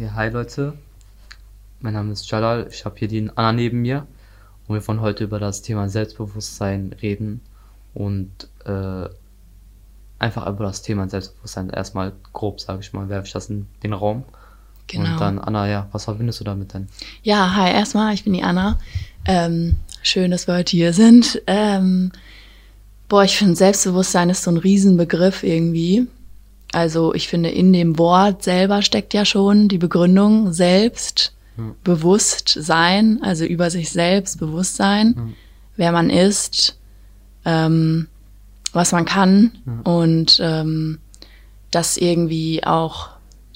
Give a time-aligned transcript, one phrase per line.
[0.00, 0.72] Ja, hi Leute,
[1.80, 4.06] mein Name ist Jalal, ich habe hier die Anna neben mir
[4.66, 7.42] und wir wollen heute über das Thema Selbstbewusstsein reden
[7.92, 8.30] und
[8.64, 9.10] äh,
[10.18, 13.92] einfach über das Thema Selbstbewusstsein erstmal grob, sage ich mal, werfe ich das in den
[13.92, 14.24] Raum.
[14.86, 15.04] Genau.
[15.04, 16.88] Und dann, Anna, ja, was verbindest du damit denn?
[17.22, 18.78] Ja, hi, erstmal, ich bin die Anna.
[19.26, 21.42] Ähm, schön, dass wir heute hier sind.
[21.46, 22.10] Ähm,
[23.06, 26.08] boah, ich finde, Selbstbewusstsein ist so ein Riesenbegriff irgendwie.
[26.72, 31.64] Also ich finde, in dem Wort selber steckt ja schon die Begründung selbst, Ja.
[31.84, 35.22] bewusst sein, also über sich selbst bewusst sein, Ja.
[35.76, 36.78] wer man ist,
[37.44, 38.06] ähm,
[38.72, 39.50] was man kann
[39.84, 40.98] und ähm,
[41.72, 43.08] das irgendwie auch,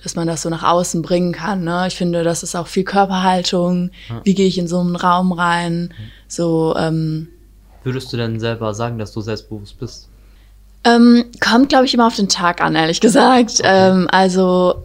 [0.03, 1.63] dass man das so nach außen bringen kann.
[1.65, 1.85] Ne?
[1.87, 3.91] Ich finde, das ist auch viel Körperhaltung.
[4.25, 5.95] Wie gehe ich in so einen Raum rein?
[6.29, 7.29] So ähm,
[7.85, 10.09] Würdest du denn selber sagen, dass du selbstbewusst bist?
[10.85, 13.61] Ähm, kommt, glaube ich, immer auf den Tag an, ehrlich gesagt.
[13.65, 14.85] Ähm, also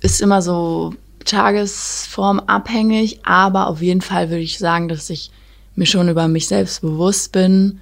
[0.00, 5.30] ist immer so tagesformabhängig, aber auf jeden Fall würde ich sagen, dass ich
[5.74, 7.80] mir schon über mich selbst bewusst bin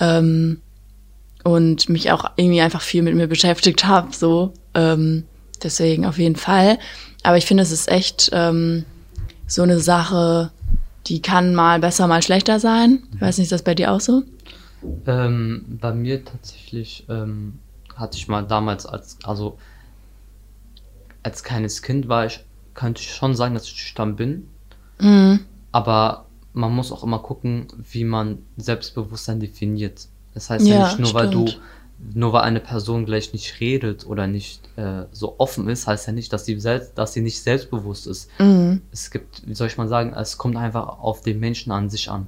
[0.00, 0.60] ähm,
[1.42, 4.08] und mich auch irgendwie einfach viel mit mir beschäftigt habe.
[4.14, 5.24] So, ähm,
[5.62, 6.78] deswegen auf jeden Fall.
[7.22, 8.84] Aber ich finde, es ist echt ähm,
[9.46, 10.50] so eine Sache,
[11.06, 13.02] die kann mal besser, mal schlechter sein.
[13.14, 14.22] Ich weiß nicht, ist das bei dir auch so?
[15.06, 17.58] Ähm, bei mir tatsächlich ähm,
[17.96, 19.58] hatte ich mal damals als, also
[21.22, 22.40] als kleines Kind war ich,
[22.74, 24.48] könnte ich schon sagen, dass ich schüchtern bin.
[25.72, 30.06] Aber man muss auch immer gucken, wie man Selbstbewusstsein definiert.
[30.34, 31.62] Das heißt ja, Ja, nicht nur, weil du, stimmt.
[32.14, 36.12] nur weil eine Person gleich nicht redet oder nicht äh, so offen ist, heißt ja
[36.12, 38.28] nicht, dass sie, selbst, dass sie nicht selbstbewusst ist.
[38.92, 42.10] Es gibt, wie soll ich mal sagen, es kommt einfach auf den Menschen an sich
[42.10, 42.26] an.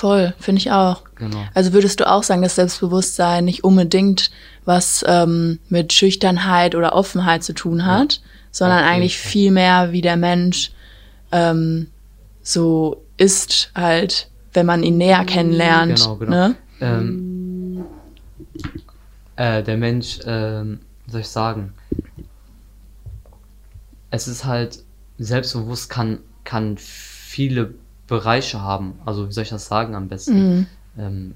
[0.00, 1.04] Voll, finde ich auch.
[1.16, 1.44] Genau.
[1.52, 4.30] Also würdest du auch sagen, dass Selbstbewusstsein nicht unbedingt
[4.64, 9.92] was ähm, mit Schüchternheit oder Offenheit zu tun hat, sondern Auf jeden eigentlich viel mehr,
[9.92, 10.72] wie der Mensch
[11.32, 11.88] ähm,
[12.42, 15.96] so ist halt, wenn man ihn näher kennenlernt.
[15.96, 16.30] Genau, genau.
[16.30, 16.56] Ne?
[16.80, 17.84] Ähm,
[19.36, 21.74] äh, der Mensch, wie soll ich sagen,
[24.10, 24.82] es ist halt,
[25.18, 27.74] selbstbewusst kann, kann viele
[28.10, 28.98] Bereiche haben.
[29.06, 30.66] Also, wie soll ich das sagen am besten?
[30.98, 31.34] Ähm,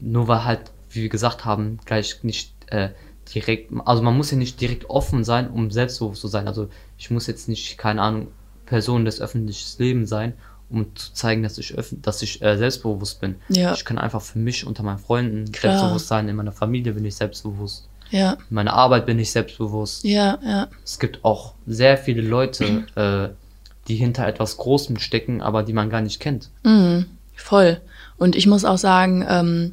[0.00, 2.88] nur weil halt, wie wir gesagt haben, gleich nicht äh,
[3.32, 6.48] direkt, also man muss ja nicht direkt offen sein, um selbstbewusst zu sein.
[6.48, 8.28] Also, ich muss jetzt nicht, keine Ahnung,
[8.66, 10.32] Person des öffentlichen Lebens sein,
[10.70, 13.36] um zu zeigen, dass ich, dass ich äh, selbstbewusst bin.
[13.50, 13.74] Ja.
[13.74, 15.72] Ich kann einfach für mich unter meinen Freunden Klar.
[15.74, 20.04] selbstbewusst sein, in meiner Familie bin ich selbstbewusst, Ja, in meiner Arbeit bin ich selbstbewusst.
[20.04, 20.68] ja, ja.
[20.84, 23.41] Es gibt auch sehr viele Leute, äh,
[23.88, 26.50] die hinter etwas Großem stecken, aber die man gar nicht kennt.
[26.62, 27.80] Mhm, voll.
[28.16, 29.72] Und ich muss auch sagen, ähm,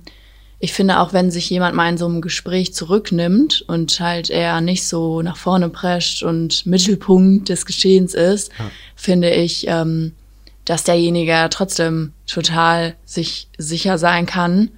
[0.61, 4.59] ich finde auch, wenn sich jemand mal in so einem Gespräch zurücknimmt und halt eher
[4.61, 8.69] nicht so nach vorne prescht und Mittelpunkt des Geschehens ist, Ja.
[8.95, 10.13] finde ich, ähm,
[10.65, 14.69] dass derjenige trotzdem total sich sicher sein kann,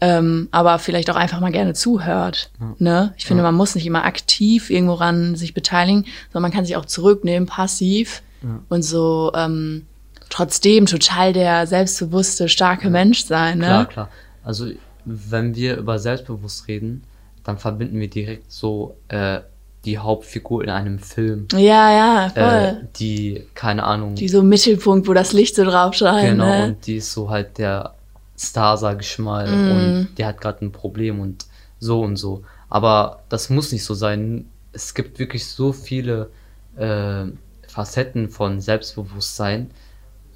[0.00, 2.50] ähm, aber vielleicht auch einfach mal gerne zuhört.
[2.78, 3.14] Ne?
[3.16, 3.48] Ich finde, Ja.
[3.48, 7.46] man muss nicht immer aktiv irgendwo ran sich beteiligen, sondern man kann sich auch zurücknehmen,
[7.46, 8.22] passiv
[8.68, 9.86] und so ähm,
[10.28, 13.58] trotzdem total der selbstbewusste, starke Mensch sein.
[13.58, 13.64] Ne?
[13.66, 14.08] Klar, klar.
[14.44, 14.68] Also,
[15.04, 17.02] wenn wir über selbstbewusst reden,
[17.44, 19.40] dann verbinden wir direkt so äh,
[19.84, 22.42] die Hauptfigur in einem Film, Ja, ja, voll.
[22.42, 26.28] äh, die, keine Ahnung, die so im Mittelpunkt, wo das Licht so drauf scheint.
[26.32, 26.64] Genau, ne?
[26.66, 27.94] und die ist so halt der
[28.38, 29.70] Star, sag ich mal, Mhm.
[29.72, 31.46] und der hat gerade ein Problem und
[31.78, 32.44] so und so.
[32.68, 34.46] Aber das muss nicht so sein.
[34.72, 36.30] Es gibt wirklich so viele
[36.76, 37.24] äh,
[37.70, 39.70] Facetten von Selbstbewusstsein,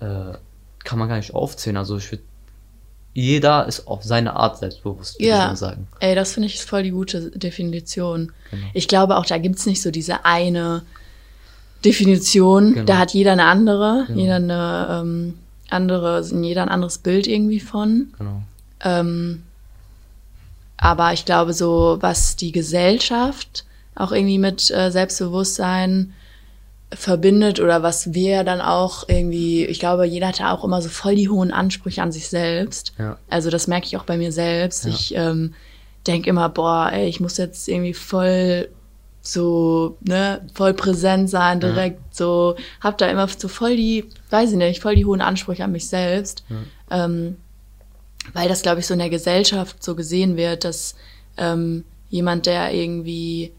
[0.00, 0.34] äh,
[0.84, 1.77] kann man gar nicht aufzählen.
[1.77, 2.22] Also ich würde,
[3.15, 5.47] jeder ist auf seine Art selbstbewusst, würde ich Ja.
[5.49, 5.87] mal sagen.
[6.00, 8.33] Ey, das finde ich voll die gute Definition.
[8.50, 8.67] Genau.
[8.75, 10.83] Ich glaube auch, da gibt's nicht so diese eine
[11.84, 12.75] Definition.
[12.75, 12.87] Genau.
[12.87, 14.21] Da hat jeder eine andere, Genau.
[14.21, 15.39] jeder eine ähm,
[15.71, 18.12] andere, jeder ein anderes Bild irgendwie von.
[18.19, 18.43] Genau.
[18.81, 19.43] Ähm,
[20.77, 26.12] aber ich glaube, so was die Gesellschaft auch irgendwie mit äh, Selbstbewusstsein
[26.93, 30.88] verbindet oder was wir dann auch irgendwie, ich glaube, jeder hat da auch immer so
[30.88, 32.93] voll die hohen Ansprüche an sich selbst.
[32.99, 33.19] Ja.
[33.29, 34.85] Also das merke ich auch bei mir selbst.
[34.85, 34.91] Ja.
[34.91, 35.55] Ich ähm,
[36.06, 38.69] denke immer, boah, ey, ich muss jetzt irgendwie voll
[39.23, 44.58] so, ne, voll präsent sein, direkt so, hab da immer so voll die, weiß ich
[44.58, 46.44] nicht, voll die hohen Ansprüche an mich selbst.
[46.91, 47.37] Ähm,
[48.32, 50.94] weil das, glaube ich, so in der Gesellschaft so gesehen wird, dass
[51.37, 53.53] ähm, jemand, der irgendwie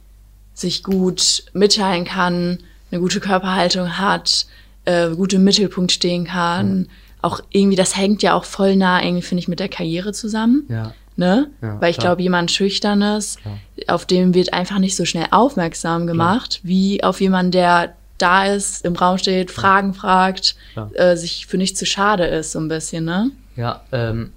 [0.54, 2.60] sich gut mitteilen kann,
[2.92, 4.46] eine gute Körperhaltung hat,
[4.86, 6.88] äh, gut im Mittelpunkt stehen kann,
[7.22, 10.66] auch irgendwie, das hängt ja auch voll nah, irgendwie, finde ich, mit der Karriere zusammen.
[10.70, 10.94] Ja.
[11.18, 11.50] Ne?
[11.62, 12.10] Ja, Weil ich klar.
[12.10, 13.58] glaube, jemand Schüchternes, Klar.
[13.88, 18.86] auf dem wird einfach nicht so schnell aufmerksam gemacht, wie auf jemanden, der da ist,
[18.86, 20.90] im Raum steht, Fragen fragt, Ja.
[20.94, 23.32] äh, sich für nichts zu schade ist, so ein bisschen, ne?
[23.56, 24.32] Ja, ähm,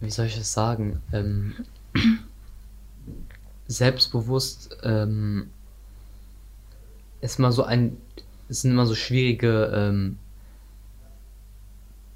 [0.00, 1.00] wie soll ich es sagen?
[1.12, 1.54] Ähm,
[3.68, 5.48] selbstbewusst ähm,
[7.20, 7.96] ist mal so ein,
[8.48, 10.18] es sind immer so schwierige ähm,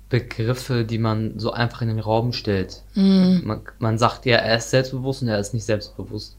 [0.09, 2.83] Begriffe, die man so einfach in den Raum stellt.
[2.95, 6.37] Man, man sagt ja, er ist selbstbewusst und er ist nicht selbstbewusst.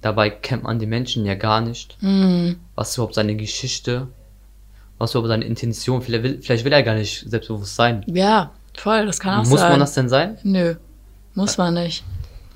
[0.00, 1.96] Dabei kennt man die Menschen ja gar nicht.
[2.74, 4.08] Was ist überhaupt seine Geschichte?
[4.98, 6.02] Was ist überhaupt seine Intention?
[6.02, 8.04] Vielleicht will, vielleicht will er gar nicht selbstbewusst sein.
[8.06, 9.70] Ja, voll, das kann auch Muss sein.
[9.72, 10.38] man das denn sein?
[10.42, 10.76] Nö,
[11.34, 12.04] muss man nicht.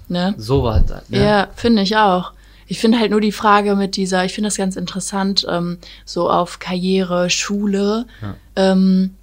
[0.08, 0.34] Ne?
[0.38, 1.10] So war halt.
[1.10, 1.22] Ne?
[1.22, 2.32] Ja, finde ich auch.
[2.68, 6.30] Ich finde halt nur die Frage mit dieser, ich finde das ganz interessant, ähm, so
[6.30, 8.36] auf Karriere, Schule, Ja.
[8.56, 9.14] ähm,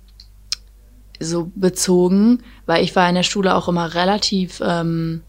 [1.19, 5.21] so bezogen, weil ich war in der Schule auch immer relativ ähm,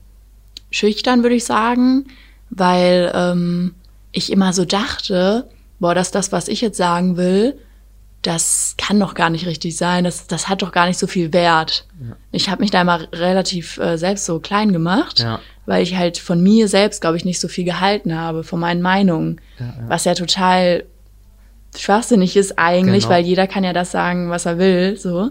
[0.71, 2.07] schüchtern, würde ich sagen,
[2.51, 3.75] weil ähm,
[4.13, 5.49] ich immer so dachte,
[5.79, 7.59] boah, dass das, was ich jetzt sagen will,
[8.23, 11.33] das kann doch gar nicht richtig sein, das, das hat doch gar nicht so viel
[11.33, 11.87] Wert.
[12.33, 15.39] Ich habe mich da immer relativ äh, selbst so klein gemacht, Ja.
[15.67, 18.81] Weil ich halt von mir selbst, glaube ich, nicht so viel gehalten habe, von meinen
[18.83, 19.75] Meinungen, Ja, ja.
[19.89, 20.85] was ja total
[21.77, 23.15] schwachsinnig ist eigentlich, Genau.
[23.15, 25.31] weil jeder kann ja das sagen, was er will, so.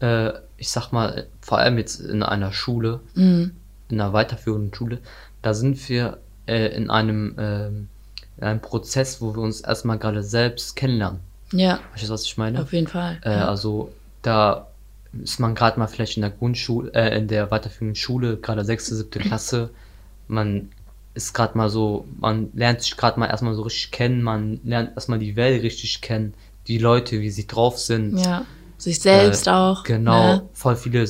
[0.00, 3.52] Äh, ich sag mal, vor allem jetzt in einer Schule, Mhm.
[3.88, 4.98] in einer weiterführenden Schule,
[5.42, 7.88] da sind wir äh, in einem, ähm,
[8.36, 11.20] in einem Prozess, wo wir uns erstmal gerade selbst kennenlernen.
[11.52, 12.60] Ja, Weißt du, was ich meine?
[12.60, 13.18] auf jeden Fall.
[13.24, 13.48] Äh, ja.
[13.48, 13.90] Also
[14.22, 14.66] da
[15.22, 18.94] ist man gerade mal vielleicht in der Grundschule, äh, in der weiterführenden Schule, gerade sechste,
[18.94, 19.70] siebte Klasse.
[20.28, 20.70] Man
[21.14, 24.90] ist gerade mal so, man lernt sich gerade mal erstmal so richtig kennen, man lernt
[24.96, 26.34] erstmal die Welt richtig kennen,
[26.66, 28.18] die Leute, wie sie drauf sind.
[28.18, 28.44] ja,
[28.78, 29.84] sich selbst Äh, auch.
[29.84, 30.42] Genau, Ne?
[30.54, 31.06] voll viele,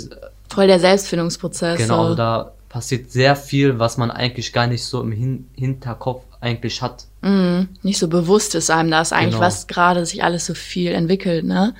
[0.50, 1.78] Voll der Selbstfindungsprozess.
[1.78, 2.02] genau, so.
[2.02, 6.82] also da passiert sehr viel, was man eigentlich gar nicht so im Hin Hinterkopf eigentlich
[6.82, 7.06] hat.
[7.22, 7.68] Mhm.
[7.82, 9.46] Nicht so bewusst ist einem das eigentlich, Genau.
[9.46, 11.74] was gerade sich alles so viel entwickelt, ne?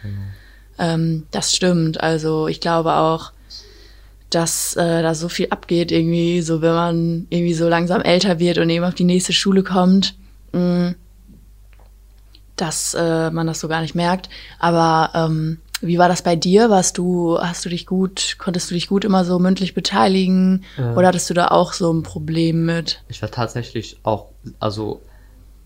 [0.78, 2.00] Ähm, das stimmt.
[2.00, 3.32] Also ich glaube auch,
[4.30, 8.58] dass äh, da so viel abgeht irgendwie, so wenn man irgendwie so langsam älter wird
[8.58, 10.14] und eben auf die nächste Schule kommt,
[10.52, 10.94] mh,
[12.56, 14.28] dass äh, man das so gar nicht merkt.
[14.58, 16.70] Aber ähm, wie war das bei dir?
[16.70, 20.94] Warst du, hast du dich gut, konntest du dich gut immer so mündlich beteiligen Äh.
[20.94, 23.02] oder hattest du da auch so ein Problem mit?
[23.08, 24.26] Ich war tatsächlich auch,
[24.60, 25.02] also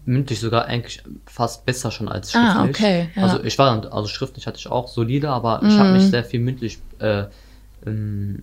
[0.08, 2.76] mündlich sogar eigentlich fast besser schon als Ah, schriftlich.
[2.76, 3.22] okay, ja.
[3.22, 6.40] Also ich war also schriftlich hatte ich auch solide, aber ich habe mich sehr viel
[6.40, 7.24] mündlich äh,
[7.86, 8.42] ähm,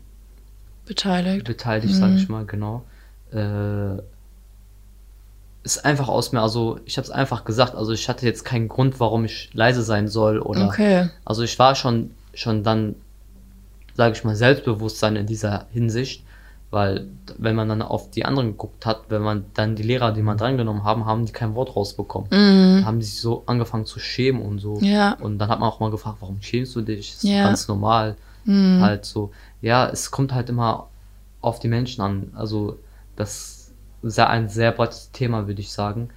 [0.85, 1.45] Beteiligt?
[1.45, 2.85] beteiligt, sage ich mal, genau.
[3.33, 3.97] Äh,
[5.63, 8.67] ist einfach aus mir, also ich habe es einfach gesagt, also ich hatte jetzt keinen
[8.67, 11.09] Grund, warum ich leise sein soll oder Okay.
[11.25, 12.93] also ich war schon schon dann,
[13.95, 16.23] sage ich mal, Selbstbewusstsein in dieser Hinsicht,
[16.75, 17.07] weil
[17.37, 20.37] wenn man dann auf die anderen geguckt hat, wenn man dann die Lehrer, die man
[20.37, 22.29] drangenommen haben, haben die kein Wort rausbekommen.
[22.29, 24.75] Dann haben die sich so angefangen zu schämen und so.
[24.75, 24.83] Mhm.
[24.83, 25.13] Ja.
[25.21, 27.13] Und dann hat man auch mal gefragt, warum schämst du dich?
[27.13, 27.43] Das ist Ja.
[27.43, 27.47] Mhm.
[27.47, 28.15] ganz normal.
[28.45, 29.31] Halt so.
[29.61, 30.87] Ja, es kommt halt immer
[31.41, 32.31] auf die Menschen an.
[32.35, 32.77] Also
[33.15, 33.71] das
[34.03, 36.09] ist ja ein sehr breites Thema, würde ich sagen.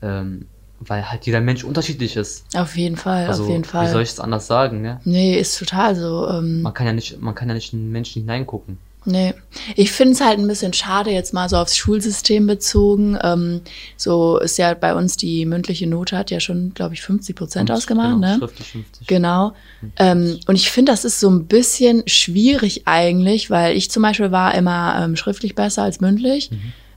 [0.00, 0.46] Ähm,
[0.80, 2.44] weil halt jeder Mensch unterschiedlich ist.
[2.56, 4.02] Auf jeden Fall, Also, auf jeden wie soll Fall.
[4.02, 5.00] ich es anders sagen, ne?
[5.04, 6.28] Nee, ist total so.
[6.28, 8.78] Ähm, Man kann ja nicht, man kann ja nicht in Menschen hineingucken.
[9.04, 9.34] Nee.
[9.76, 13.18] Ich finde es halt ein bisschen schade, jetzt mal so aufs Schulsystem bezogen.
[13.22, 13.60] Ähm,
[13.96, 17.70] so ist ja bei uns die mündliche Note hat ja schon, glaube ich, 50 Prozent
[17.70, 18.36] ausgemacht, genau, ne?
[18.38, 19.06] Schriftlich 50.
[19.06, 19.52] Genau.
[19.96, 24.32] Ähm, und ich finde, das ist so ein bisschen schwierig eigentlich, weil ich zum Beispiel
[24.32, 26.50] war immer ähm, schriftlich besser als mündlich.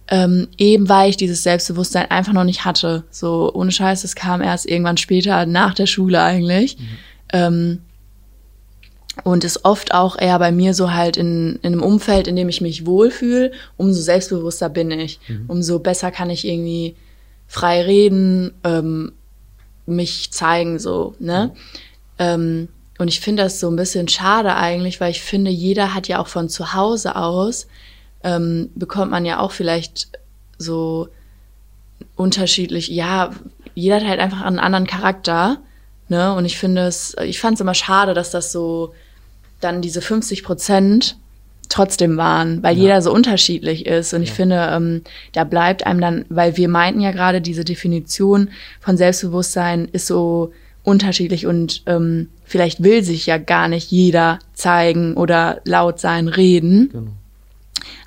[0.10, 3.04] Ähm, eben weil ich dieses Selbstbewusstsein einfach noch nicht hatte.
[3.12, 6.78] So ohne Scheiß, das kam erst irgendwann später nach der Schule eigentlich.
[7.34, 7.80] Ähm,
[9.24, 12.50] und ist oft auch eher bei mir so halt in, in einem Umfeld, in dem
[12.50, 15.20] ich mich wohlfühle, umso selbstbewusster bin ich.
[15.48, 16.96] Umso besser kann ich irgendwie
[17.48, 19.14] frei reden, ähm,
[19.86, 21.52] mich zeigen, so, ne?
[22.20, 22.68] Ähm,
[23.00, 26.20] und ich finde das so ein bisschen schade eigentlich, weil ich finde, jeder hat ja
[26.20, 27.68] auch von zu Hause aus,
[28.24, 30.10] ähm, bekommt man ja auch vielleicht
[30.58, 31.08] so
[32.16, 33.32] unterschiedlich, ja,
[33.76, 35.58] jeder hat halt einfach einen anderen Charakter,
[36.10, 36.34] ne?
[36.34, 38.94] Und ich finde es, ich fand es immer schade, dass das so
[39.62, 41.18] dann diese 50 Prozent
[41.70, 42.84] trotzdem waren, weil Ja.
[42.84, 44.14] jeder so unterschiedlich ist.
[44.14, 45.02] Und ich finde, ähm,
[45.34, 48.50] da bleibt einem dann, weil wir meinten ja gerade, diese Definition
[48.80, 55.16] von Selbstbewusstsein ist so unterschiedlich und ähm, vielleicht will sich ja gar nicht jeder zeigen
[55.16, 56.90] oder laut sein, reden.
[56.94, 57.12] Genau.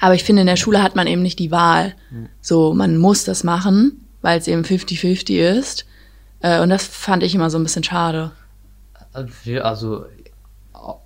[0.00, 1.94] Aber ich finde, in der Schule hat man eben nicht die Wahl.
[2.40, 5.84] So, man muss das machen, weil es eben 50-50 ist.
[6.40, 8.32] Äh, und das fand ich immer so ein bisschen schade.
[9.44, 10.06] Wir, also,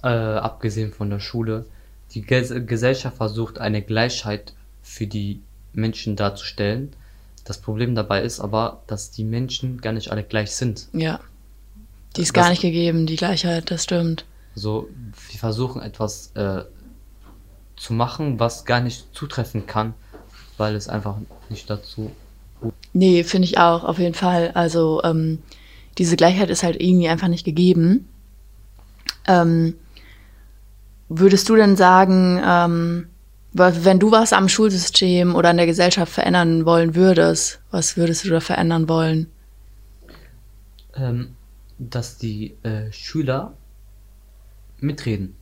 [0.02, 1.66] äh, abgesehen von der Schule,
[2.12, 4.52] die Ges Gesellschaft versucht, eine Gleichheit
[4.82, 5.40] für die
[5.72, 6.92] Menschen darzustellen.
[7.44, 10.88] Das Problem dabei ist aber, dass die Menschen gar nicht alle gleich sind.
[10.92, 11.20] Ja.
[12.16, 14.24] Die ist Das- gar nicht gegeben, die Gleichheit, das stimmt.
[14.54, 14.88] So,
[15.30, 16.62] wir versuchen etwas äh,
[17.76, 19.94] zu machen, was gar nicht zutreffen kann,
[20.56, 21.16] weil es einfach
[21.50, 22.12] nicht dazu.
[22.92, 24.52] Nee, finde ich auch, auf jeden Fall.
[24.54, 25.42] Also ähm,
[25.98, 28.08] diese Gleichheit ist halt irgendwie einfach nicht gegeben.
[29.26, 29.74] Ähm,
[31.08, 33.06] würdest du denn sagen, ähm,
[33.52, 38.30] wenn du was am Schulsystem oder an der Gesellschaft verändern wollen würdest, was würdest du
[38.30, 39.28] da verändern wollen?
[40.96, 41.36] Ähm,
[41.78, 43.54] dass die äh, Schüler
[44.80, 45.36] mitreden.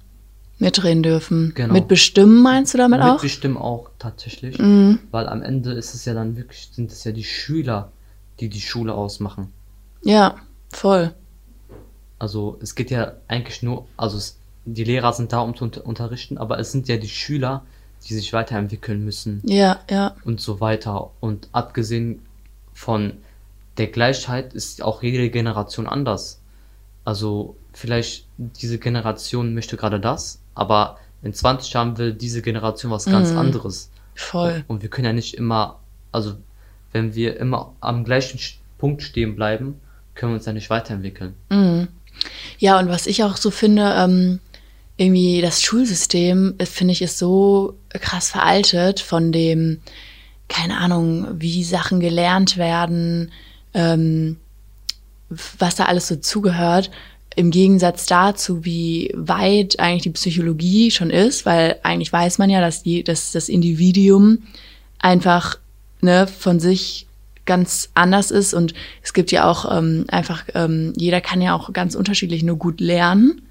[0.59, 1.53] Mitreden dürfen.
[1.55, 1.73] Genau.
[1.73, 3.15] Mitbestimmen meinst du damit auch?
[3.15, 4.59] Mitbestimmen auch tatsächlich.
[4.59, 5.01] Mhm.
[5.11, 7.91] Weil am Ende ist es ja dann wirklich, sind es ja die Schüler,
[8.41, 9.53] die die Schule ausmachen.
[10.03, 10.37] Ja,
[10.71, 11.15] voll.
[12.23, 15.85] Also es geht ja eigentlich nur, also es, die Lehrer sind da, um zu unter
[15.85, 17.65] unterrichten, aber es sind ja die Schüler,
[18.07, 20.15] die sich weiterentwickeln müssen Ja, ja.
[20.25, 21.11] und so weiter.
[21.19, 22.23] Und abgesehen
[22.75, 23.15] von
[23.77, 26.41] der Gleichheit ist auch jede Generation anders.
[27.05, 33.07] Also vielleicht diese Generation möchte gerade das, aber in 20 Jahren will diese Generation was
[33.07, 33.39] ganz Mhm.
[33.39, 33.91] anderes.
[34.15, 34.63] Voll.
[34.69, 35.81] Und wir können ja nicht immer,
[36.13, 36.35] also
[36.93, 38.39] wenn wir immer am gleichen
[38.79, 39.81] Punkt stehen bleiben,
[40.15, 41.35] können wir uns ja nicht weiterentwickeln.
[41.51, 41.89] Mhm.
[42.63, 44.39] Ja, und was ich auch so finde, ähm,
[44.97, 49.81] irgendwie das Schulsystem, äh, finde ich, ist so krass veraltet von dem,
[50.47, 53.33] keine Ahnung, wie Sachen gelernt werden,
[53.75, 54.37] ähm,
[55.59, 56.93] was da alles so zugehört.
[57.35, 62.61] Im Gegensatz dazu, wie weit eigentlich die Psychologie schon ist, weil eigentlich weiß man ja,
[62.61, 64.45] dass, die, dass das Individuum
[65.01, 65.59] einfach
[66.01, 67.09] ne, von sich
[67.47, 71.73] ganz anders ist und es gibt ja auch ähm, einfach, ähm, jeder kann ja auch
[71.73, 73.43] ganz unterschiedlich nur gut lernen.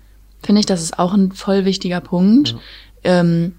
[0.44, 2.56] Finde ich, das ist auch ein voll wichtiger Punkt.
[3.04, 3.56] Ähm,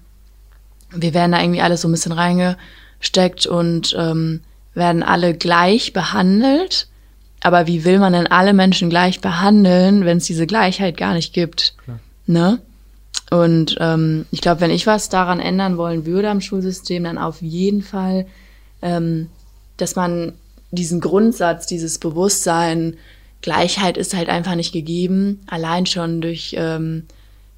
[0.91, 4.41] wir werden da irgendwie alle so ein bisschen reingesteckt und ähm,
[4.73, 6.87] werden alle gleich behandelt.
[7.41, 11.33] Aber wie will man denn alle Menschen gleich behandeln, wenn es diese Gleichheit gar nicht
[11.33, 11.75] gibt?
[11.83, 11.99] Klar.
[12.25, 12.59] Ne?
[13.29, 17.41] Und ähm, ich glaube, wenn ich was daran ändern wollen würde am Schulsystem, dann auf
[17.41, 18.27] jeden Fall,
[18.81, 19.29] ähm,
[19.77, 20.33] dass man
[20.71, 22.97] diesen Grundsatz, dieses Bewusstsein,
[23.41, 27.03] Gleichheit ist halt einfach nicht gegeben, allein schon durch ähm,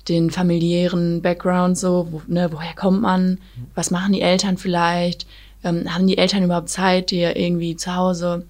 [0.09, 3.39] den familiären Background so, wo, ne, woher kommt man,
[3.75, 5.27] was machen die Eltern vielleicht,
[5.63, 8.45] ähm, haben die Eltern überhaupt Zeit, dir irgendwie zu Hause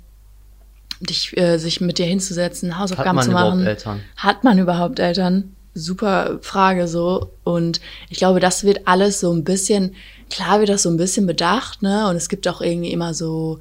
[1.00, 3.68] dich, äh, sich mit dir hinzusetzen, Hat Hausaufgaben man zu überhaupt machen?
[3.68, 4.02] Eltern?
[4.16, 5.56] Hat man überhaupt Eltern?
[5.74, 7.32] Super Frage so.
[7.44, 9.96] Und ich glaube, das wird alles so ein bisschen,
[10.30, 12.08] klar wird das so ein bisschen bedacht, ne?
[12.10, 13.60] Und es gibt auch irgendwie immer so,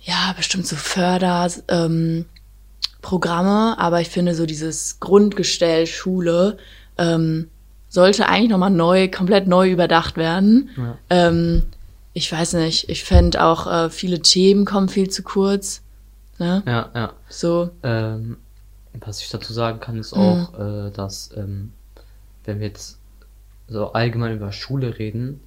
[0.00, 2.26] ja, bestimmt so Förder, ähm,
[3.78, 6.58] aber ich finde so dieses Grundgestell Schule
[6.98, 7.48] ähm,
[7.88, 10.70] sollte eigentlich nochmal neu, komplett neu überdacht werden.
[10.76, 10.98] Ja.
[11.10, 11.62] Ähm,
[12.14, 15.82] ich weiß nicht, ich fände auch, äh, viele Themen kommen viel zu kurz.
[16.38, 16.62] Ne?
[16.66, 17.12] Ja, ja.
[17.28, 18.38] So, Ähm,
[19.00, 20.20] was ich dazu sagen kann, ist Mhm.
[20.20, 21.72] auch, äh, dass, ähm,
[22.44, 22.95] wenn wir jetzt
[23.68, 25.40] so allgemein über Schule reden,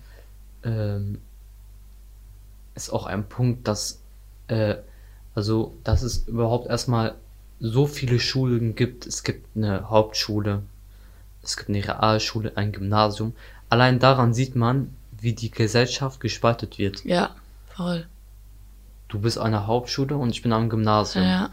[0.63, 1.19] ähm,
[2.75, 4.01] ist auch ein Punkt, dass,
[4.47, 4.75] äh,
[5.35, 7.15] also, dass es überhaupt erstmal
[7.59, 9.05] so viele Schulen gibt.
[9.05, 10.63] Es gibt eine Hauptschule,
[11.43, 13.33] es gibt eine Realschule, ein Gymnasium.
[13.69, 17.03] Allein daran sieht man, wie die Gesellschaft gespaltet wird.
[17.05, 17.35] ja,
[17.75, 18.07] voll.
[19.09, 21.25] Du bist an der Hauptschule und ich bin am Gymnasium.
[21.25, 21.49] Ja.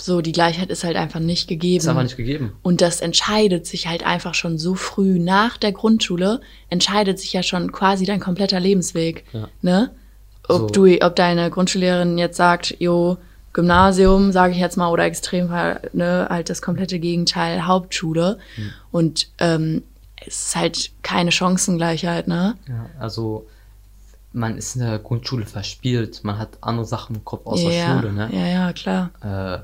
[0.00, 1.78] So, die Gleichheit ist halt einfach nicht gegeben.
[1.78, 2.52] Ist einfach nicht gegeben.
[2.62, 7.42] Und das entscheidet sich halt einfach schon so früh nach der Grundschule, entscheidet sich ja
[7.42, 9.24] schon quasi dein kompletter Lebensweg.
[9.32, 9.48] Ja.
[9.62, 9.90] Ne?
[10.48, 10.86] Ob, So.
[10.86, 13.18] du, ob deine Grundschullehrerin jetzt sagt, jo,
[13.52, 18.38] Gymnasium, sage ich jetzt mal, oder Extremfall, ne, halt das komplette Gegenteil, Hauptschule.
[18.54, 18.70] Hm.
[18.92, 19.82] Und ähm,
[20.26, 22.56] es ist halt keine Chancengleichheit, ne?
[22.68, 23.46] Ja, also
[24.32, 28.12] man ist in der Grundschule verspielt, man hat andere Sachen im Kopf außer ja, Schule,
[28.12, 28.28] ne?
[28.32, 29.10] ja, ja, klar.
[29.22, 29.58] Äh,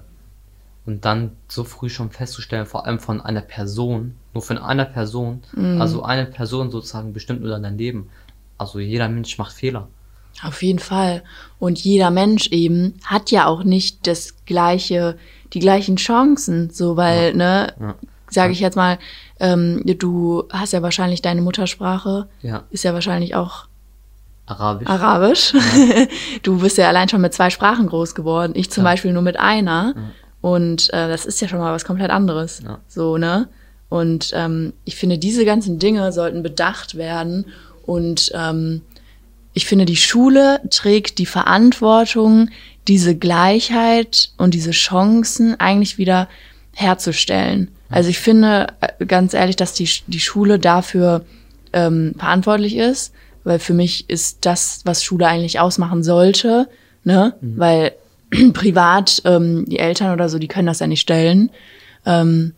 [0.87, 5.43] und dann so früh schon festzustellen, vor allem von einer Person, nur von einer Person,
[5.53, 5.81] Mhm.
[5.81, 8.09] also eine Person sozusagen bestimmt nur dein Leben.
[8.59, 9.89] Also jeder Mensch macht Fehler.
[10.43, 11.23] Auf jeden Fall.
[11.59, 15.17] Und jeder Mensch eben hat ja auch nicht das gleiche,
[15.55, 17.95] die gleichen Chancen, so weil, ne, Ja.
[18.31, 18.99] sage ich jetzt mal,
[19.41, 23.67] ähm, du hast ja wahrscheinlich deine Muttersprache, Ja, ist ja wahrscheinlich auch
[24.47, 24.89] Arabisch.
[24.89, 25.53] Arabisch.
[26.43, 28.53] du bist ja allein schon mit zwei Sprachen groß geworden.
[28.55, 28.91] Ich zum Ja.
[28.93, 29.95] Beispiel nur mit einer.
[30.47, 32.63] Und äh, das ist ja schon mal was komplett anderes.
[32.65, 32.79] Ja.
[32.87, 33.49] So, ne?
[33.89, 37.47] Und ähm, ich finde, diese ganzen Dinge sollten bedacht werden.
[37.85, 38.83] Und ähm,
[39.55, 42.51] ich finde, die Schule trägt die Verantwortung,
[42.87, 46.29] diese Gleichheit und diese Chancen eigentlich wieder
[46.75, 47.73] herzustellen.
[47.91, 51.25] Also ich finde äh, ganz ehrlich, dass die, die Schule dafür
[51.73, 53.13] ähm, verantwortlich ist,
[53.43, 56.69] weil für mich ist das, was Schule eigentlich ausmachen sollte,
[57.03, 57.35] ne?
[57.41, 57.59] Mhm.
[57.59, 57.93] Weil
[58.53, 61.51] privat ähm, die Eltern oder so, die können das ja nicht stellen.
[62.05, 62.55] Ähm,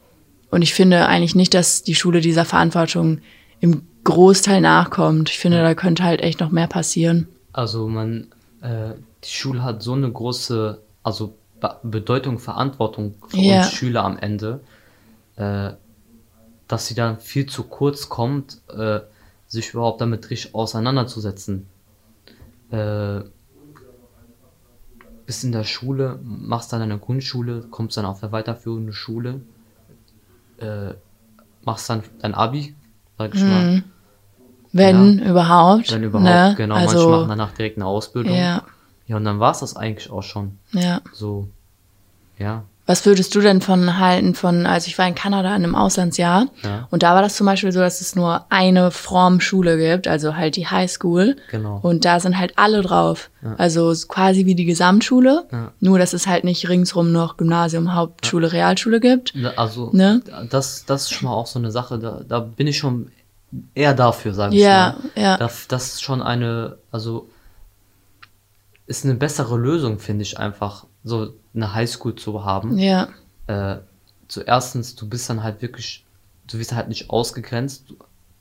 [0.50, 3.20] und ich finde eigentlich nicht, dass die Schule dieser Verantwortung
[3.60, 5.30] im Großteil nachkommt.
[5.30, 7.28] Ich finde, da könnte halt echt noch mehr passieren.
[7.52, 8.28] Also man,
[8.62, 8.92] äh,
[9.24, 13.58] die Schule hat so eine große, also Be Bedeutung, Verantwortung für Ja.
[13.58, 14.60] uns Schüler am Ende,
[15.36, 15.70] äh,
[16.68, 19.00] dass sie dann viel zu kurz kommt, äh,
[19.48, 21.66] sich überhaupt damit richtig auseinanderzusetzen.
[22.70, 23.20] Äh,
[25.28, 29.42] bist in der Schule, machst dann eine Grundschule, kommst dann auf der weiterführende Schule,
[30.56, 30.94] äh,
[31.66, 32.74] machst dann dein Abi,
[33.18, 33.82] sag ich mal,
[34.72, 35.92] Wenn überhaupt.
[35.92, 36.54] wenn überhaupt, ne?
[36.56, 38.34] genau, manche Also, machen danach direkt eine Ausbildung.
[38.34, 38.62] ja,
[39.06, 40.58] Ja, und dann war es das eigentlich auch schon.
[40.72, 41.02] ja.
[41.12, 41.50] So,
[42.38, 42.64] ja.
[42.88, 46.46] Was würdest du denn von halten von, also ich war in Kanada in einem Auslandsjahr
[46.64, 46.88] Ja.
[46.90, 50.34] und da war das zum Beispiel so, dass es nur eine Form Schule gibt, also
[50.36, 51.36] halt die Highschool.
[51.50, 51.80] Genau.
[51.82, 53.28] Und da sind halt alle drauf.
[53.58, 55.72] Also es ist quasi wie die Gesamtschule, Ja.
[55.80, 59.34] nur dass es halt nicht ringsrum noch Gymnasium, Hauptschule, Realschule gibt.
[59.56, 60.22] Also, Ne?
[60.50, 63.10] das, das ist schon mal auch so eine Sache, da, da bin ich schon
[63.74, 65.22] eher dafür, sage ich Ja, mal.
[65.22, 65.36] ja.
[65.36, 67.28] Das, das ist schon eine, also,
[68.88, 72.76] ist eine bessere Lösung, finde ich einfach, so eine Highschool zu haben.
[72.78, 73.08] Ja,
[73.46, 73.76] Äh,
[74.28, 76.04] zuerstens, du bist dann halt wirklich,
[76.50, 77.84] du wirst halt nicht ausgegrenzt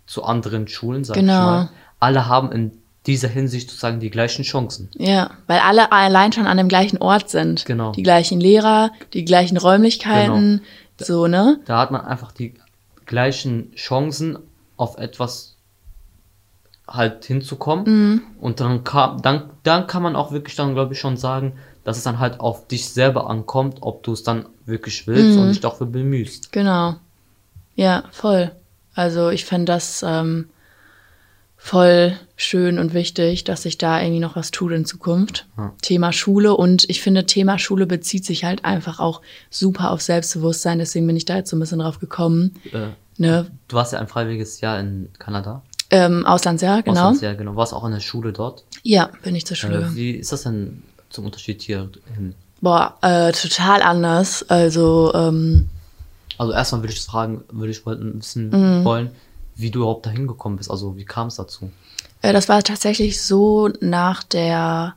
[0.06, 1.34] zu anderen Schulen, sag Genau.
[1.34, 1.70] ich mal.
[2.00, 2.72] Alle haben in
[3.06, 4.90] dieser Hinsicht sozusagen die gleichen Chancen.
[4.96, 7.66] ja, weil alle allein schon an dem gleichen Ort sind.
[7.66, 7.92] Genau.
[7.94, 10.62] Die gleichen Lehrer, die gleichen Räumlichkeiten,
[11.00, 11.60] so, ne?
[11.66, 12.54] Da hat man einfach die
[13.06, 14.40] gleichen Chancen,
[14.78, 15.56] auf etwas
[16.88, 17.86] halt hinzukommen.
[17.86, 18.22] Mhm.
[18.40, 21.54] Und dann kann, dann, dann kann man auch wirklich dann, glaube ich, schon sagen,
[21.84, 25.42] dass es dann halt auf dich selber ankommt, ob du es dann wirklich willst Mhm.
[25.44, 26.52] und dich dafür bemühst.
[26.52, 26.96] Genau.
[27.76, 28.52] Ja, voll.
[28.94, 30.50] Also ich finde das ähm,
[31.56, 35.46] voll schön und wichtig, dass sich da irgendwie noch was tut in Zukunft.
[35.58, 35.74] Ja.
[35.82, 40.80] Thema Schule und ich finde, Thema Schule bezieht sich halt einfach auch super auf Selbstbewusstsein.
[40.80, 42.56] Deswegen bin ich da jetzt so ein bisschen drauf gekommen.
[42.72, 42.88] Äh,
[43.20, 43.50] Ne?
[43.68, 45.64] du warst ja ein freiwilliges Jahr in Kanada.
[45.90, 47.00] Ähm, Auslandsjahr, genau.
[47.00, 47.56] Auslandsjahr, genau.
[47.56, 48.64] Warst auch in der Schule dort.
[48.84, 49.88] Ja, bin ich zur Schule.
[49.92, 52.36] Äh, wie ist das denn zum Unterschied hier hin?
[52.62, 54.44] Boah, äh, total anders.
[54.50, 55.70] Also, ähm,
[56.38, 58.84] Also erstmal würde ich fragen, würde ich wissen Mhm.
[58.84, 59.12] wollen,
[59.56, 60.70] wie du überhaupt dahin gekommen bist.
[60.70, 61.72] Also wie kam es dazu?
[62.22, 64.96] Äh, das war tatsächlich so nach der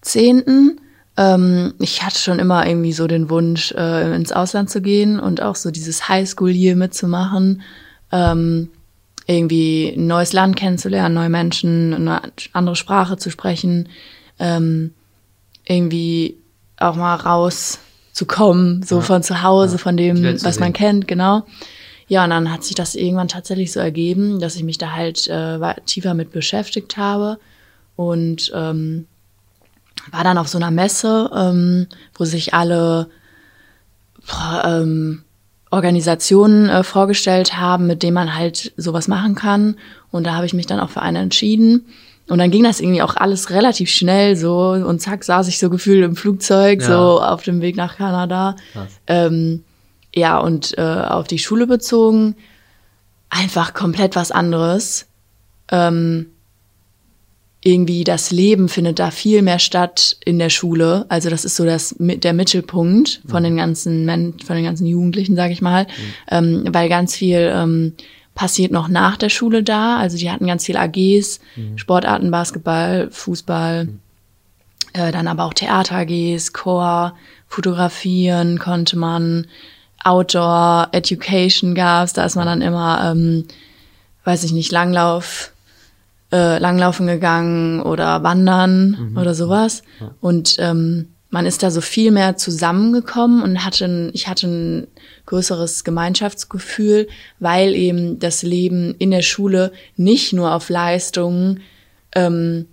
[0.00, 0.80] zehnten.
[1.16, 5.40] Ähm, ich hatte schon immer irgendwie so den Wunsch, äh, ins Ausland zu gehen und
[5.42, 7.62] auch so dieses Highschool hier mitzumachen.
[8.10, 8.70] Ähm,
[9.26, 12.20] irgendwie ein neues Land kennenzulernen, neue Menschen, eine
[12.52, 13.88] andere Sprache zu sprechen.
[14.38, 14.92] Ähm,
[15.66, 16.36] irgendwie
[16.76, 19.78] auch mal rauszukommen, so Ja, von zu Hause, ja.
[19.78, 20.72] von dem, was man sehen.
[20.74, 21.44] kennt, genau.
[22.06, 25.26] Ja, und dann hat sich das irgendwann tatsächlich so ergeben, dass ich mich da halt
[25.28, 27.38] äh, tiefer mit beschäftigt habe
[27.96, 29.06] und ähm,
[30.10, 33.08] war dann auf so einer Messe, ähm, wo sich alle
[34.26, 35.23] boah, ähm,
[35.74, 39.76] Organisationen äh, vorgestellt haben, mit denen man halt sowas machen kann.
[40.10, 41.86] Und da habe ich mich dann auch für eine entschieden.
[42.28, 45.68] Und dann ging das irgendwie auch alles relativ schnell so und zack saß ich so
[45.68, 46.86] gefühlt im Flugzeug Ja.
[46.86, 48.56] so auf dem Weg nach Kanada.
[49.06, 49.62] Ähm,
[50.14, 52.36] ja, und äh, auf die Schule bezogen,
[53.28, 55.06] einfach komplett was anderes.
[55.70, 56.26] Ähm,
[57.64, 61.06] irgendwie das Leben findet da viel mehr statt in der Schule.
[61.08, 65.34] Also das ist so das, der Mittelpunkt von den ganzen Men von den ganzen Jugendlichen,
[65.34, 65.86] sage ich mal,
[66.30, 67.94] ähm, weil ganz viel ähm,
[68.34, 69.96] passiert noch nach der Schule da.
[69.96, 71.40] Also die hatten ganz viel AGs,
[71.76, 73.88] Sportarten, Basketball, Fußball,
[74.92, 77.16] äh, dann aber auch Theater-AGs, Chor,
[77.48, 79.46] fotografieren konnte man,
[80.02, 83.46] Outdoor, Education gab's, da ist man dann immer, ähm,
[84.24, 85.53] weiß ich nicht, Langlauf,
[86.34, 89.82] äh, Langlaufen gegangen oder Wandern oder sowas.
[90.20, 94.86] Und ähm, man ist da so viel mehr zusammengekommen und hatte, ein, ich hatte ein
[95.26, 101.60] größeres Gemeinschaftsgefühl, weil eben das Leben in der Schule nicht nur auf Leistungen
[102.14, 102.66] ähm,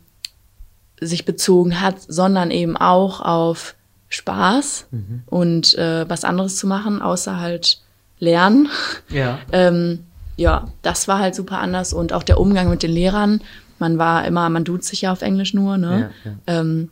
[0.99, 3.75] sich bezogen hat, sondern eben auch auf
[4.09, 4.87] Spaß
[5.27, 7.79] und äh, was anderes zu machen, außer halt
[8.19, 8.69] lernen.
[9.09, 9.39] Ja.
[9.51, 10.05] Ähm,
[10.37, 13.41] ja, das war halt super anders und auch der Umgang mit den Lehrern.
[13.79, 16.11] Man war immer, man duzt sich ja auf Englisch nur, ne?
[16.23, 16.59] Ja, ja.
[16.59, 16.89] Ähm,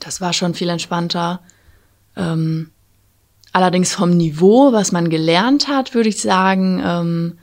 [0.00, 1.40] das war schon viel entspannter.
[2.16, 2.70] Ähm,
[3.52, 7.38] allerdings vom Niveau, was man gelernt hat, würde ich sagen, ähm,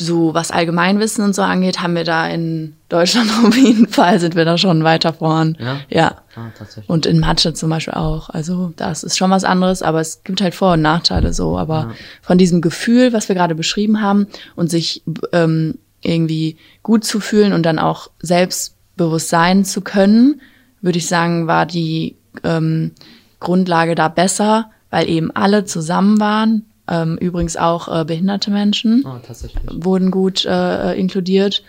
[0.00, 4.34] so was Allgemeinwissen und so angeht, haben wir da in Deutschland auf jeden Fall sind
[4.34, 5.56] wir da schon weiter vorn.
[5.60, 5.80] Ja?
[5.88, 6.16] ja.
[6.34, 6.88] Ah, tatsächlich.
[6.88, 8.30] Und in Mathe zum Beispiel auch.
[8.30, 11.58] Also das ist schon was anderes, aber es gibt halt Vor- und Nachteile so.
[11.58, 11.94] Aber Ja.
[12.22, 17.52] von diesem Gefühl, was wir gerade beschrieben haben und sich ähm, irgendwie gut zu fühlen
[17.52, 20.40] und dann auch selbstbewusst sein zu können,
[20.80, 22.92] würde ich sagen, war die ähm,
[23.38, 26.64] Grundlage da besser, weil eben alle zusammen waren.
[26.90, 29.62] Ähm, übrigens auch äh, behinderte Menschen tatsächlich.
[29.72, 31.62] wurden gut äh, inkludiert.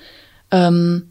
[0.49, 1.09] Ähm,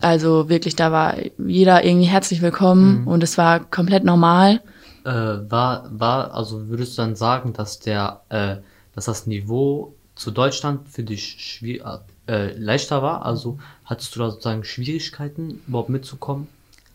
[0.00, 4.60] also wirklich, da war jeder irgendwie herzlich willkommen und es war komplett normal.
[5.04, 8.56] Äh, war, war, also würdest du dann sagen, dass der, äh,
[8.94, 13.24] dass das Niveau zu Deutschland für dich schwier äh, leichter war?
[13.24, 16.48] Also hattest du da sozusagen Schwierigkeiten, überhaupt mitzukommen?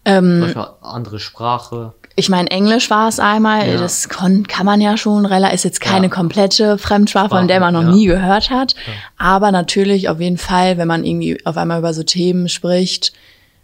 [0.06, 1.94] Ähm, andere Sprache.
[2.16, 3.78] Ich meine, Englisch war es einmal, Ja.
[3.78, 6.12] das kon kann man ja schon relativ, ist jetzt keine Ja.
[6.14, 7.92] komplette Fremdsprache, von der man noch Ja.
[7.92, 8.76] nie gehört hat.
[9.18, 13.14] Aber natürlich auf jeden Fall, wenn man irgendwie auf einmal über so Themen spricht,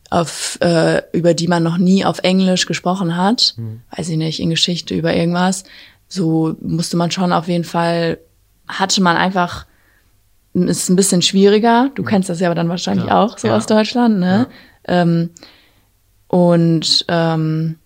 [0.10, 3.82] auf, äh, über die man noch nie auf Englisch gesprochen hat, Hm.
[3.96, 5.66] weiß ich nicht, in Geschichte über irgendwas,
[6.08, 8.18] so musste man schon auf jeden Fall,
[8.70, 9.66] hatte man einfach,
[10.54, 11.90] ist ein bisschen schwieriger.
[11.96, 14.48] Du kennst das ja aber dann wahrscheinlich auch, so aus Deutschland, ne?
[14.88, 15.32] Ähm,
[16.28, 17.78] und ähm,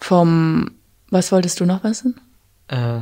[0.00, 0.70] vom,
[1.10, 2.20] was wolltest du noch wissen?
[2.68, 3.00] Äh,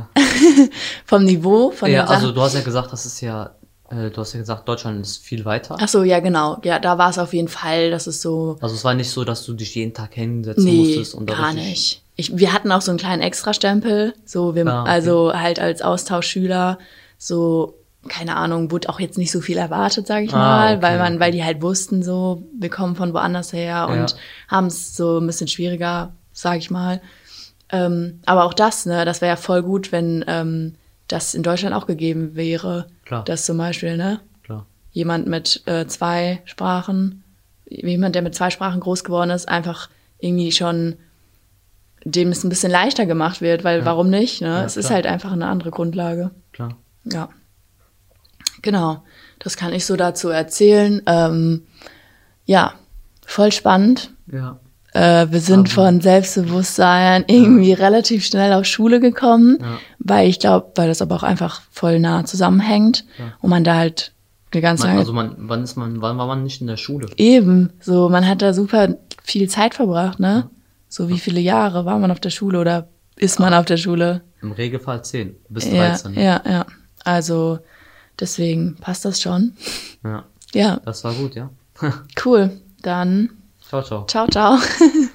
[1.05, 3.55] Vom Niveau, von ja, also du hast ja gesagt, das ist ja,
[3.89, 5.77] äh, du hast ja gesagt, Deutschland ist viel weiter.
[5.79, 6.59] Ach so, ja, genau.
[6.63, 9.23] Ja, da war es auf jeden Fall, dass es so, Also es war nicht so,
[9.25, 12.01] dass du dich jeden Tag hinsetzen nee, musstest und gar nicht.
[12.15, 14.91] Ich, wir hatten auch so einen kleinen Extrastempel, so wir, Ah, okay.
[14.91, 16.79] also halt als Austauschschüler,
[17.17, 17.75] so
[18.07, 20.97] keine Ahnung, wurde auch jetzt nicht so viel erwartet, sage ich Ah, mal, okay, weil
[20.99, 24.17] man, weil die halt wussten, so wir kommen von woanders her und Ja.
[24.47, 27.01] haben es so ein bisschen schwieriger, sage ich mal.
[27.69, 30.75] Ähm, aber auch das, ne, das wäre ja voll gut, wenn ähm,
[31.07, 33.23] das in Deutschland auch gegeben wäre, Klar.
[33.25, 34.65] dass zum Beispiel, ne, Klar.
[34.91, 37.23] jemand mit äh, zwei Sprachen,
[37.69, 39.89] jemand, der mit zwei Sprachen groß geworden ist, einfach
[40.19, 40.95] irgendwie schon
[42.05, 44.39] dem es ein bisschen leichter gemacht wird, weil warum nicht?
[44.41, 44.47] Ne?
[44.47, 44.95] Ja, es ist klar.
[44.95, 46.31] halt einfach eine andere Grundlage.
[46.53, 46.77] Klar.
[47.03, 47.27] Ja.
[48.61, 49.03] Genau.
[49.39, 51.01] Das kann ich so dazu erzählen.
[51.05, 51.63] Ähm,
[52.45, 52.73] ja,
[53.25, 54.11] voll spannend.
[54.31, 54.59] Ja.
[54.93, 59.77] Äh, wir sind von Selbstbewusstsein irgendwie relativ schnell auf Schule gekommen, Ja.
[59.99, 63.33] weil ich glaube, weil das aber auch einfach voll nah zusammenhängt Ja.
[63.41, 64.13] und man da halt
[64.53, 66.77] eine ganz Man, lange also man, wann ist man, wann war man nicht in der
[66.77, 67.07] Schule?
[67.17, 70.49] Eben, so man hat da super viel Zeit verbracht, ne?
[70.89, 74.21] So wie viele Jahre war man auf der Schule oder ist man auf der Schule?
[74.41, 76.13] Im Regelfall 10 bis Ja, 13.
[76.13, 76.65] ja, ja.
[77.03, 77.59] Also
[78.19, 79.53] deswegen passt das schon.
[80.03, 80.23] ja.
[80.53, 81.49] Ja, Das war gut, ja.
[82.25, 82.61] cool.
[82.81, 83.29] Dann
[83.67, 84.05] ciao, ciao.
[84.07, 84.57] ciao, ciao.